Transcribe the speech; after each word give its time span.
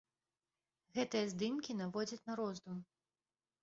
Гэтыя 0.95 1.29
здымкі 1.35 1.79
наводзяць 1.85 2.23
на 2.31 2.43
роздум. 2.43 2.77